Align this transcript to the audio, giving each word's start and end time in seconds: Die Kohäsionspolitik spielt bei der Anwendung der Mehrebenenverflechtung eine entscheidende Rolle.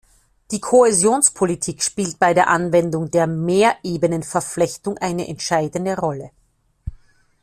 Die 0.49 0.59
Kohäsionspolitik 0.59 1.83
spielt 1.83 2.17
bei 2.17 2.33
der 2.33 2.47
Anwendung 2.47 3.11
der 3.11 3.27
Mehrebenenverflechtung 3.27 4.97
eine 4.97 5.27
entscheidende 5.27 5.95
Rolle. 5.95 6.31